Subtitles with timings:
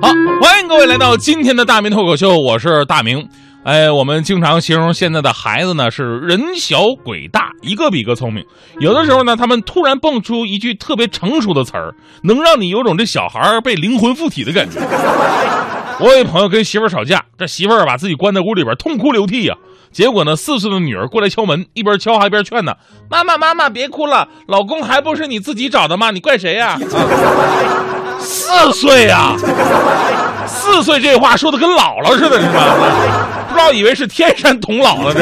[0.00, 0.08] 好，
[0.40, 3.28] 欢迎各位来到今天的大明脱口秀，我是大明。
[3.64, 8.42] 哎，我们经常形容现在的孩子呢是人小鬼大，一个比一个聪明。
[8.78, 14.80] 有的时候呢，他们突然蹦出一句特别成熟的词儿，能让你有种这小孩被灵魂附体的感觉。
[16.00, 19.54] 我有一朋友跟媳妇儿吵架，这媳妇儿把自己关在屋里边痛哭流涕呀。
[19.92, 22.74] 结果呢，四岁的女儿过来敲门，一边敲还一边劝呢
[23.10, 26.10] ：“妈妈，妈妈，别哭了，老公还不是你自己找的吗？
[26.10, 29.34] 你怪谁呀？”啊、四岁呀，
[30.46, 33.46] 四岁这话说的跟姥姥似的，是吧？
[33.48, 35.20] 不知道以为是天山童姥了这。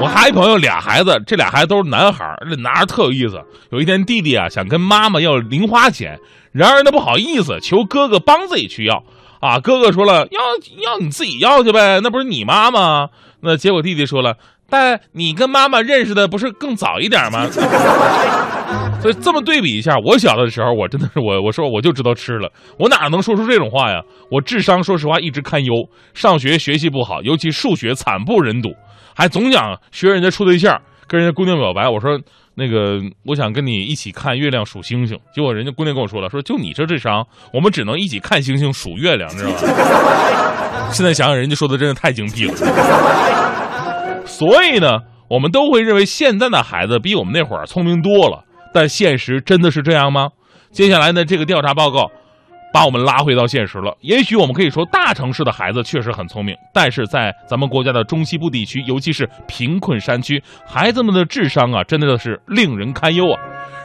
[0.00, 3.40] 我还一朋友俩孩子，这俩孩子都是男孩，这男孩特有意思。
[3.70, 6.18] 有一天弟弟啊想跟妈妈要零花钱，
[6.52, 9.04] 然而呢不好意思求哥哥帮自己去要
[9.40, 9.60] 啊。
[9.60, 10.40] 哥哥说了要
[10.82, 13.10] 要你自己要去呗，那不是你妈吗？
[13.42, 14.36] 那结果弟弟说了，
[14.68, 17.46] 但你跟妈妈认识的不是更早一点吗？
[19.00, 24.02] 所以这么对比一下，我小的时候，我真的是我我说我就知道吃了，我哪能说出这种话呀？
[24.30, 25.72] 我智商说实话一直堪忧，
[26.12, 28.68] 上学学习不好，尤其数学惨不忍睹，
[29.16, 31.88] 还总想学人家处对象，跟人家姑娘表白。
[31.88, 32.20] 我说
[32.54, 40.90] 那个我想跟你一起看月亮数星星，结果人家姑娘跟我说了，说就你这智商，我们只能一起看星星数月亮，知道吧？
[40.92, 42.54] 现在想想，人家说的真的太精辟了。
[44.26, 48.44] 所以呢，我们都会认为现在的孩子比我们那会儿聪明多了。
[48.72, 50.28] 但现实真的是这样吗？
[50.70, 52.10] 接下来呢，这个调查报告
[52.72, 53.96] 把我们拉回到现实了。
[54.00, 63.40] 也许我们可以说，大城市的孩子确实很聪明，但是在咱们国家的中西部地区，尤其是贫困山区，孩子们的智商啊，真的是令人堪忧啊。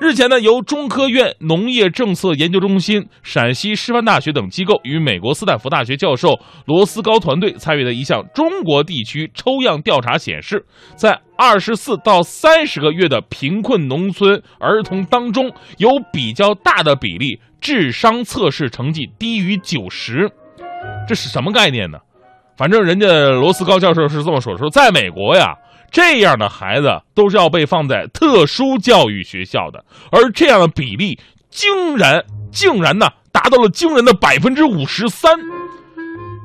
[0.00, 10.64] 日前呢，由中科院农业政策研究中心、陕西师范大学等机构与美国斯坦福大学教授罗斯高团队参与的一项中国地区抽样调查显示，
[10.96, 20.30] 在二十四到三十个月的贫困农村儿童当中，有比较大的比例智商测试成绩低于九十。
[21.06, 21.98] 这是什么概念呢？
[22.56, 25.54] 反正人家罗斯高教授是这么说：说在美国呀。
[25.90, 31.18] 这样的孩子都是要被放在特殊教育学校的，而这样的比例
[31.50, 35.32] 竟然竟然呢达到了惊人的百分之五十三。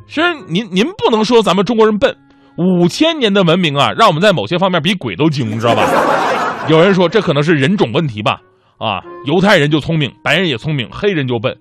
[0.07, 2.15] 其实您您不能说咱们中国人笨，
[2.57, 5.83] 五千年的文明啊，让我们在某些方面比鬼都精，你知道吧？
[6.69, 8.39] 有人说这可能是人种问题吧？
[8.77, 11.55] 啊，犹太人就聪明，白人也聪明，黑人就笨。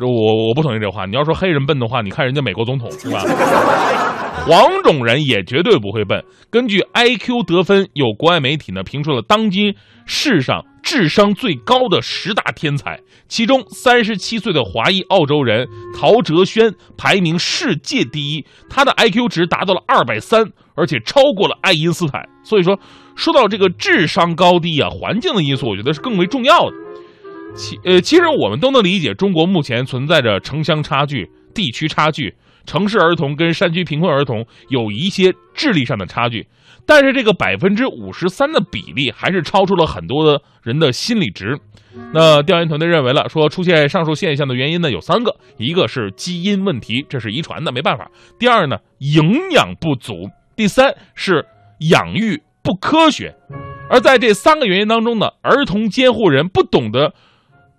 [0.00, 1.06] 我我不同意这话。
[1.06, 3.22] 你要说黑人笨的话，你看人家美国总统是吧？
[4.46, 6.22] 黄种人也绝对不会笨。
[6.50, 9.74] 根据 IQ 得分，有国外媒体呢评出了当今
[10.04, 15.66] 世上智商最高的十大天才，其中三十七岁的华裔澳洲人
[15.98, 22.28] 陶哲轩排名世界第一，他的 IQ 值达到了二百三，而且超过了爱因斯坦。
[22.44, 22.78] 所以说，
[23.16, 26.76] 说到这个智商高低啊，环境的因素，我觉得是更为重要的。
[27.56, 32.34] 其呃，其实我们都能理解，中国目前存在着城乡差距、地区差距。
[32.66, 36.46] 城市儿童跟山区贫困儿童有一些智力上的差距，
[36.86, 41.58] 但是这个百分之五十三的比例还是超出了很多的人的心理值。
[42.12, 48.06] 那调研团队认为了，说出现上述现象的原因呢有三个，一个是基因问题，这是遗传的，没办法；
[48.38, 51.46] 第二呢，营养不足；第三是
[51.90, 53.36] 养育不科学。
[53.88, 57.14] 而在这三个原因当中呢，儿童监护人不懂得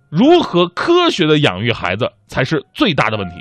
[0.09, 3.35] 如何科学的养育孩子，才是最大的问题。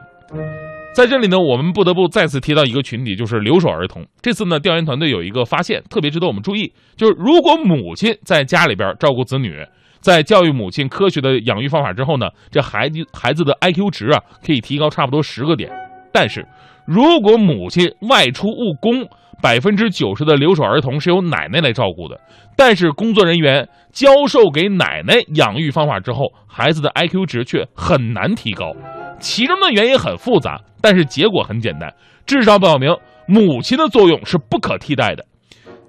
[0.94, 4.06] 在这里呢，我们不得不再次提到一个群体，就是留守儿童。
[4.22, 9.59] 这次呢，调研团队有一个发现，特别值得我们注意，就是如果母亲在家里边照顾子女，
[10.00, 15.69] 在教育母亲科学的养育方法之后呢，这孩子孩子的 IQ 值啊，可以提高差不多十个点。
[16.12, 16.47] 但是，
[16.87, 19.05] 如果母亲外出务工，
[19.43, 22.21] 百分之九十的留守儿童是由奶奶来照顾的，
[22.56, 28.72] 但是工作人员教授给奶奶养育方法之后，孩子的 IQ 值却很难提高。
[29.20, 31.92] 其中的原因很复杂，但是结果很简单，
[32.26, 32.94] 至少表明
[33.26, 35.25] 母亲的作用是不可替代的。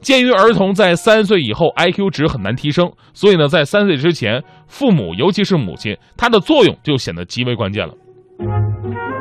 [0.01, 7.93] 鉴于儿童在三岁以后 IQ 值很难提升，所以呢，在三岁之前，父母尤其是母亲，她的作用就显得极为关键了。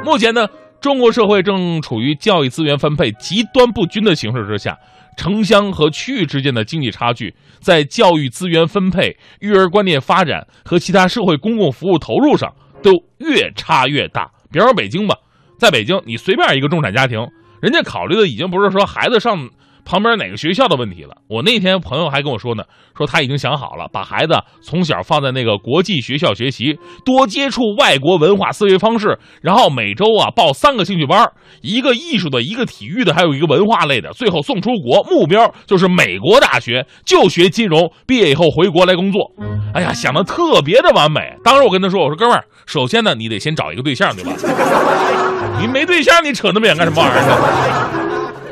[0.04, 0.46] 目前呢，
[0.80, 4.76] 中国社会正处于教育资源分配极端不均的形势之下，
[5.16, 12.52] 城乡和区域之间的经济差距，在教育资源分配、育儿观念发展和其他社会公共服务投入上。
[12.84, 14.30] 都越差越大。
[14.52, 15.16] 比方说北京吧，
[15.58, 17.26] 在北京，你随便一个中产家庭，
[17.60, 19.50] 人家考虑的已经不是说孩子上
[19.84, 21.16] 旁边哪个学校的问题了。
[21.28, 22.64] 我那天朋友还跟我说呢，
[22.96, 39.32] 说他已经想好了，把孩子从小放在那个国际学校学习，多接触外国文化思维方式，然后每周啊报三个兴趣班，一个艺术的，一个体育的，还有一个文化类的，最后送出国，目标就是美国大学就学金融，毕业以后回国来工作。
[39.74, 41.36] 哎呀，想的特别的完美。
[41.42, 44.32] 当时我跟他说，我说哥们儿，首先呢，你得先找一个对象，对吧？
[45.60, 48.03] 你没对象，你扯那么远干什么玩意儿呢？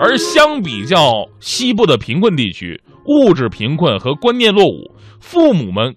[0.03, 5.95] 而相比较西部的贫困地区，物质贫困和观念落伍，父母们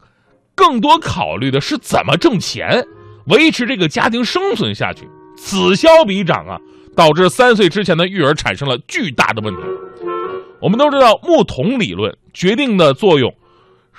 [0.54, 2.86] 更多考虑的是怎么挣钱，
[3.26, 5.10] 维持这个家庭生存下去。
[5.36, 6.56] 此消彼长啊，
[6.96, 9.62] 导致三岁之前的育儿产生了巨大的问题。
[10.62, 13.34] 我们都知道木桶理论决定的作用，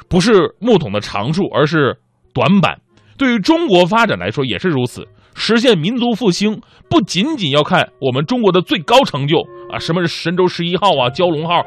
[0.08, 1.97] 不是木桶的长处，而是
[2.32, 2.81] 短板。
[3.19, 5.05] 对于中国发展来说也是如此。
[5.35, 9.37] 实现民族复兴，不仅仅要看我们中国的最高成就
[9.73, 11.65] 啊，什么是神舟十一号啊、蛟龙号，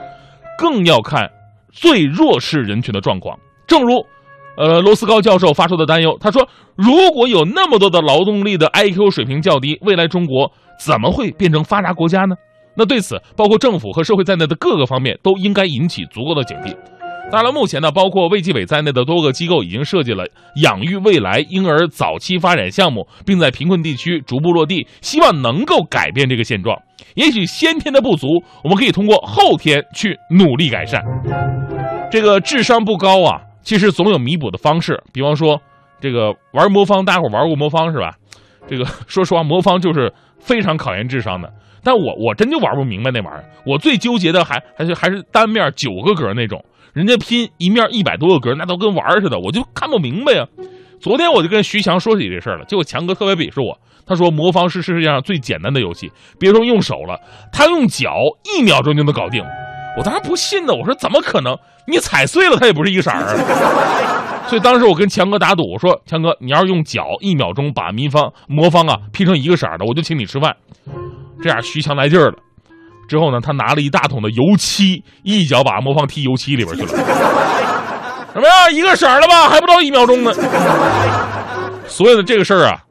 [0.57, 1.29] 更要看
[1.71, 3.37] 最弱势人群的状况。
[3.67, 4.05] 正如，
[4.57, 10.51] 呃，罗斯高教授发出的担忧，他说：“如果有那么多的劳动力的 IQ 水平较低，未来中国
[10.83, 12.35] 怎么会变成发达国家呢？”
[12.75, 16.75] 那对此，包括政府和社会在内的各个方面都应该引起足够的警惕。
[17.31, 20.25] 当然，目前呢，包括卫计委在内的多个机构已经设计了
[20.63, 26.75] 养育未来婴儿早期发展项目，并在贫困地区逐步落地，希望能够改变这个现状。
[27.13, 31.03] 也许先天的不足，我们可以通过后天去努力改善。
[32.11, 34.99] 这个智商不高啊，其实总有弥补的方式。
[35.13, 35.61] 比方说，
[36.01, 38.15] 这个玩魔方，大家伙玩过魔方是吧？
[38.67, 41.53] 这个 说实话，魔方就是非常考验智商的。
[41.83, 43.45] 但我我真就玩不明白那玩意儿。
[43.65, 46.63] 我最纠结的还还是还是单面九个格那种。
[46.99, 50.45] 人家拼一面一百多个格，那都跟玩似的，我就看不明白呀。
[50.99, 57.17] 昨天我就跟徐强说起这事儿了，结果强哥特别鄙视我，他说魔方是世界上最简单的游戏，别说用手了，
[57.53, 59.41] 他用脚一秒钟就能搞定。
[59.97, 61.57] 我当时不信呢，我说怎么可能？
[61.87, 63.23] 你踩碎了它也不是一个色儿。
[64.49, 70.53] 所以当时我跟强哥打赌，我说强哥，你要是用脚一秒钟把民方魔方啊拼成一个色儿的，我就请你吃饭。
[71.41, 72.35] 这样徐强来劲儿了。
[73.09, 76.87] 之后呢，他拿了一大桶的油漆，一脚把魔方踢油漆里边去了。
[78.31, 79.49] 怎么样，一个色儿了吧？
[79.49, 80.31] 还不到一秒钟呢。
[81.87, 82.83] 所以呢这个事儿啊，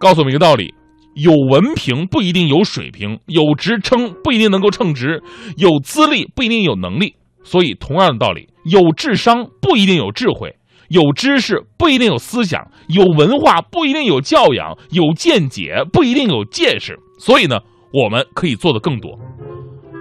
[0.00, 0.74] 告诉我们一个道理：
[1.14, 5.22] 有文凭不一定有水平，有职称不一定能够称职，
[5.56, 7.14] 有资历不一定有能力。
[7.44, 10.56] 所以，同样的道理，有智商不一定有智慧，
[10.88, 16.98] 有知识不一定有思想，有文化不一定有教养，有见解不一定有见识。
[17.18, 17.60] 所以呢，
[17.92, 19.18] 我们可以做的更多。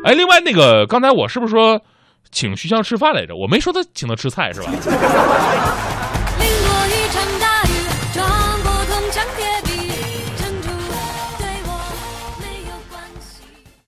[0.03, 1.81] 哎，另外那个，刚才我是不是说
[2.31, 3.35] 请徐香吃饭来着？
[3.35, 4.71] 我没说他请他吃菜是吧？